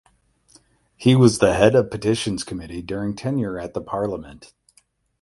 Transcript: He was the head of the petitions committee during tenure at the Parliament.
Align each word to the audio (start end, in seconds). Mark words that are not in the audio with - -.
He 0.97 1.15
was 1.15 1.37
the 1.37 1.53
head 1.53 1.75
of 1.75 1.83
the 1.85 1.89
petitions 1.91 2.43
committee 2.43 2.81
during 2.81 3.15
tenure 3.15 3.59
at 3.59 3.75
the 3.75 3.81
Parliament. 3.81 4.51